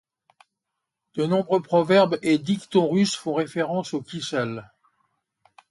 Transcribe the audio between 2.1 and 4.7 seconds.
et dictons russes font référence au kissel.